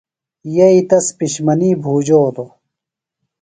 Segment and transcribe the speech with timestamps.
[0.55, 2.49] یئی تس پِشمنی بُھوجولوۡ۔